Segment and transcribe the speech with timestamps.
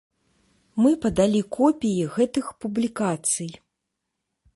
[0.83, 3.51] Мы падалі копіі гэтых публікацый.